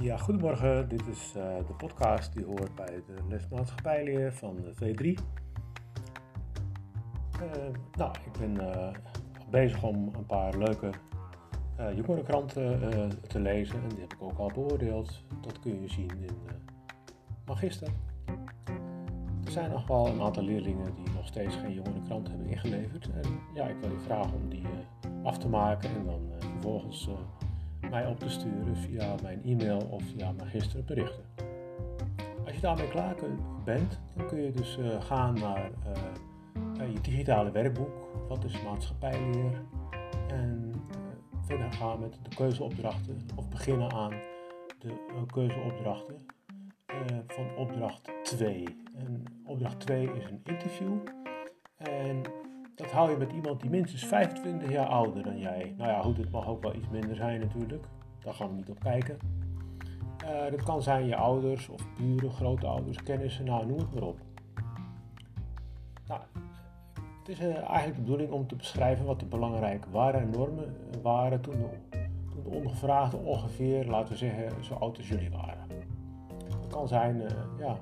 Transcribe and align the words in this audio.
Ja, 0.00 0.16
goedemorgen. 0.16 0.88
Dit 0.88 1.06
is 1.06 1.34
uh, 1.36 1.56
de 1.66 1.72
podcast 1.76 2.32
die 2.32 2.44
hoort 2.44 2.74
bij 2.74 3.02
de 3.06 3.14
lesmaatschappijleer 3.28 4.32
van 4.32 4.56
de 4.56 4.74
V3. 4.74 5.04
Uh, 7.42 7.50
nou, 7.92 8.14
ik 8.24 8.32
ben 8.38 8.54
uh, 8.54 8.88
bezig 9.50 9.82
om 9.82 10.10
een 10.16 10.26
paar 10.26 10.58
leuke 10.58 10.90
jongerenkranten 11.94 13.10
te 13.28 13.40
lezen 13.40 13.82
en 13.82 13.88
die 13.88 14.00
heb 14.00 14.12
ik 14.12 14.22
ook 14.22 14.38
al 14.38 14.50
beoordeeld. 14.54 15.22
Dat 15.40 15.60
kun 15.60 15.80
je 15.80 15.88
zien 15.88 16.10
in 16.10 16.36
Magister. 17.46 17.88
Er 19.44 19.52
zijn 19.52 19.70
nog 19.70 19.86
wel 19.86 20.06
een 20.06 20.20
aantal 20.20 20.42
leerlingen 20.42 20.94
die 20.94 21.14
nog 21.14 21.26
steeds 21.26 21.56
geen 21.56 21.72
jongerenkrant 21.72 22.28
hebben 22.28 22.46
ingeleverd. 22.46 23.10
En 23.10 23.40
ja, 23.54 23.66
ik 23.66 23.76
wil 23.80 23.90
je 23.90 24.00
vragen 24.00 24.34
om 24.34 24.48
die 24.48 24.62
af 25.22 25.38
te 25.38 25.48
maken 25.48 25.90
en 25.90 26.04
dan 26.04 26.20
vervolgens 26.38 27.08
mij 27.90 28.06
op 28.06 28.18
te 28.18 28.28
sturen 28.28 28.76
via 28.76 29.14
mijn 29.22 29.42
e-mail 29.44 29.88
of 29.90 30.02
via 30.02 30.32
mijn 30.32 30.84
berichten. 30.86 31.24
Als 32.46 32.54
je 32.54 32.60
daarmee 32.60 32.88
klaar 32.88 33.14
bent, 33.64 34.00
dan 34.16 34.26
kun 34.26 34.42
je 34.42 34.50
dus 34.50 34.78
uh, 34.78 35.00
gaan 35.00 35.34
naar 35.34 35.70
uh, 36.78 36.92
je 36.92 37.00
digitale 37.00 37.50
werkboek, 37.50 38.08
wat 38.28 38.44
is 38.44 38.62
maatschappijleer, 38.62 39.62
en 40.28 40.72
verder 41.40 41.72
gaan 41.72 42.00
met 42.00 42.18
de 42.22 42.36
keuzeopdrachten 42.36 43.26
of 43.34 43.48
beginnen 43.48 43.92
aan 43.92 44.12
de 44.78 44.92
keuzeopdrachten 45.32 46.26
van 47.26 47.56
opdracht 47.56 48.10
2. 48.22 48.64
En 48.94 49.24
opdracht 49.44 49.80
2 49.80 50.10
is 50.12 50.24
een 50.24 50.40
interview 50.44 50.98
en 51.76 52.22
dat 52.76 52.90
hou 52.90 53.10
je 53.10 53.16
met 53.16 53.32
iemand 53.32 53.60
die 53.60 53.70
minstens 53.70 54.04
25 54.04 54.70
jaar 54.70 54.86
ouder 54.86 55.22
dan 55.22 55.38
jij. 55.38 55.74
Nou 55.76 55.90
ja, 55.90 56.02
goed, 56.02 56.16
het 56.16 56.30
mag 56.30 56.48
ook 56.48 56.62
wel 56.62 56.74
iets 56.74 56.88
minder 56.88 57.16
zijn 57.16 57.40
natuurlijk. 57.40 57.84
Daar 58.18 58.34
gaan 58.34 58.48
we 58.48 58.54
niet 58.54 58.70
op 58.70 58.80
kijken. 58.80 59.18
Uh, 60.24 60.50
dat 60.50 60.62
kan 60.62 60.82
zijn 60.82 61.06
je 61.06 61.16
ouders 61.16 61.68
of 61.68 61.86
buren, 61.98 62.30
grootouders, 62.30 63.02
kennissen, 63.02 63.44
nou 63.44 63.66
noem 63.66 63.78
het 63.78 63.94
maar 63.94 64.02
op. 64.02 64.18
Nou, 66.08 66.20
het 67.18 67.28
is 67.28 67.40
uh, 67.40 67.56
eigenlijk 67.56 67.94
de 67.94 68.00
bedoeling 68.00 68.30
om 68.30 68.46
te 68.46 68.56
beschrijven 68.56 69.04
wat 69.04 69.20
de 69.20 69.26
belangrijke 69.26 69.90
waarden 69.90 70.20
en 70.20 70.30
normen 70.30 70.76
waren 71.02 71.40
toen 71.40 71.58
de, 71.58 71.98
toen 72.30 73.24
ongeveer, 73.24 73.86
laten 73.86 74.12
we 74.12 74.18
zeggen, 74.18 74.64
zo 74.64 74.74
oud 74.74 74.96
als 74.96 75.08
jullie 75.08 75.30
waren. 75.30 75.66
Het 76.60 76.66
kan 76.68 76.88
zijn 76.88 77.22
ja, 77.58 77.78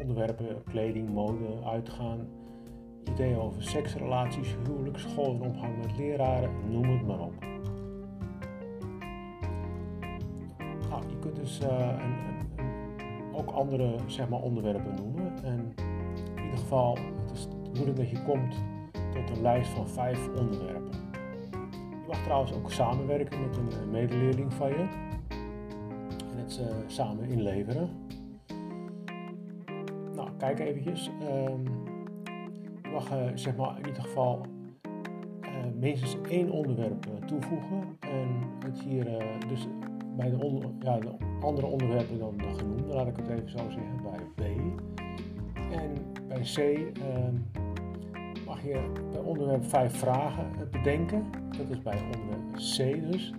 onderwerpen, 0.00 0.62
kleding, 0.64 1.10
mode, 1.10 1.64
uitgaan, 1.64 2.28
ideeën 3.10 3.38
over 3.38 3.62
seksrelaties, 3.62 4.56
huwelijk, 4.64 4.98
school 4.98 5.34
en 5.34 5.40
omgang 5.40 5.76
met 5.76 5.96
leraren, 5.96 6.50
noem 6.70 6.90
het 6.90 7.06
maar 7.06 7.20
op. 7.20 7.44
Nou, 10.88 11.02
je 11.08 11.18
kunt 11.20 11.36
dus 11.36 11.60
een, 11.60 12.14
ook 13.32 13.50
andere 13.50 13.94
zeg 14.06 14.28
maar, 14.28 14.40
onderwerpen 14.40 14.94
noemen. 14.94 15.44
En 15.44 15.74
in 16.36 16.42
ieder 16.42 16.58
geval, 16.58 16.98
het 17.22 17.30
is 17.32 17.48
de 17.48 17.56
bedoeling 17.70 17.96
dat 17.96 18.10
je 18.10 18.22
komt 18.22 18.56
tot 19.12 19.36
een 19.36 19.42
lijst 19.42 19.70
van 19.70 19.88
vijf 19.88 20.28
onderwerpen. 20.28 20.92
Je 21.90 22.06
mag 22.12 22.22
trouwens 22.22 22.52
ook 22.52 22.70
samenwerken 22.70 23.40
met 23.40 23.56
een 23.56 23.70
eh, 23.70 23.86
medeleerling 23.90 24.52
van 24.52 24.68
je 24.68 24.88
en 26.32 26.38
het 26.38 26.60
uh, 26.60 26.76
samen 26.86 27.28
inleveren. 27.28 27.90
Nou, 30.14 30.28
kijk 30.38 30.58
eventjes. 30.58 31.10
Um, 31.22 31.94
mag 32.96 33.12
uh, 33.12 33.26
zeg 33.34 33.56
maar 33.56 33.78
in 33.78 33.86
ieder 33.86 34.02
geval 34.02 34.40
uh, 35.42 35.50
minstens 35.74 36.16
één 36.30 36.50
onderwerp 36.50 37.06
uh, 37.06 37.26
toevoegen. 37.26 37.96
En 38.00 38.28
het 38.64 38.80
hier 38.80 39.04
dus 39.48 39.68
bij 40.16 40.30
de, 40.30 40.60
ja, 40.80 40.98
de, 40.98 41.16
andere 41.40 41.66
onderwerpen 41.66 42.18
dan, 42.18 42.40
genoemd, 42.56 42.86
laat 42.86 43.06
ik 43.06 43.16
het 43.16 43.28
even 43.28 43.50
zo 43.50 43.58
zeggen, 43.58 44.02
bij 44.02 44.20
B. 44.34 44.40
En 45.72 46.12
bij 46.28 46.40
C 46.40 46.58
ehm, 46.58 47.34
mag 48.46 48.62
je 48.62 48.92
bij 49.10 49.20
onderwerp 49.20 49.64
5 49.64 49.96
vragen 49.96 50.50
bedenken. 50.70 51.24
Dat 51.58 51.68
is 51.68 51.82
bij 51.82 52.00
onderwerp 52.02 52.52
C 52.52 53.10
dus. 53.10 53.32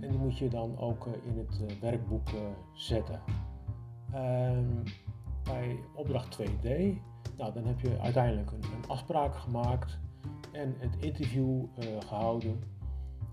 En 0.00 0.10
die 0.10 0.18
moet 0.18 0.38
je 0.38 0.48
dan 0.48 0.78
ook 0.78 1.06
in 1.06 1.38
het 1.38 1.80
werkboek 1.80 2.28
zetten. 2.72 3.20
Ehm, 4.12 4.68
bij 5.44 5.78
opdracht 5.94 6.30
2D 6.30 6.96
nou, 7.36 7.52
dan 7.52 7.66
heb 7.66 7.80
je 7.80 8.00
uiteindelijk 8.00 8.50
een, 8.50 8.62
afspraak 8.88 9.36
gemaakt 9.36 9.98
en 10.52 10.74
het 10.78 10.96
interview 11.00 11.62
uh, 11.78 11.86
gehouden. 12.06 12.62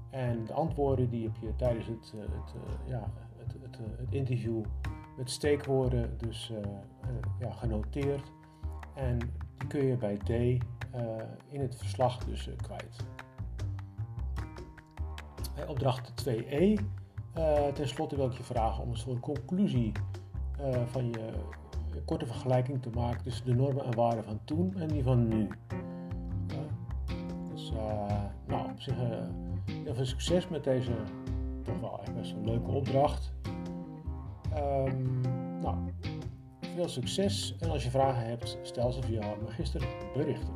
En 0.10 0.46
de 0.46 0.54
antwoorden 0.54 1.10
die 1.10 1.24
heb 1.24 1.36
je 1.42 1.56
tijdens 1.56 1.86
het, 1.86 2.14
uh, 2.16 2.22
het, 2.22 2.54
uh, 2.56 2.90
ja, 2.90 3.12
het, 3.38 3.54
het, 3.62 3.78
het, 3.98 4.14
interview 4.14 4.64
met 5.18 5.30
steekwoorden 5.30 6.18
dus 6.18 6.52
ja, 7.40 7.52
genoteerd. 7.52 8.32
En 8.94 9.18
die 9.58 9.68
kun 9.68 9.86
je 9.86 9.96
bij 9.96 10.18
D 10.18 10.30
in 11.50 11.62
het 11.62 11.76
verslag 11.76 12.18
dus 12.18 12.50
kwijt. 12.58 12.98
Bij 15.56 15.68
opdracht 15.68 16.30
2e, 16.30 16.84
ten 17.74 17.88
slotte 17.88 18.16
wil 18.16 18.26
ik 18.26 18.38
je 18.38 18.44
vragen 18.44 18.84
om 18.84 18.90
een 18.90 18.98
soort 18.98 19.20
conclusie 19.20 19.92
van 20.86 21.06
je 21.06 21.34
een 21.96 22.06
korte 22.06 22.26
vergelijking 22.26 22.82
te 22.82 22.90
maken 22.90 23.24
tussen 23.24 23.46
de 23.46 23.54
normen 23.54 23.86
en 23.86 23.96
waarden 23.96 24.24
van 24.24 24.40
toen 24.44 24.76
en 24.78 24.88
die 24.88 25.04
van 25.04 25.28
nu. 25.28 25.48
dus 27.54 27.72
uh, 27.72 28.24
nou, 28.48 28.70
op 28.72 28.82
zich 28.82 28.98
uh, 28.98 29.10
heel 29.66 29.94
veel 29.94 30.06
succes 30.06 30.48
met 30.48 30.64
deze 30.64 30.92
toch 31.64 31.80
wel 31.80 32.00
echt 32.02 32.16
best 32.16 32.32
een 32.32 32.46
leuke 32.46 32.72
opdracht. 32.72 33.34
Um, 34.58 35.22
nou, 35.62 35.76
veel 36.76 36.88
succes 36.88 37.56
en 37.60 37.70
als 37.70 37.84
je 37.84 37.90
vragen 37.90 38.26
hebt, 38.26 38.58
stel 38.62 38.92
ze 38.92 39.02
via 39.02 39.34
magister 39.44 39.88
berichten. 40.14 40.54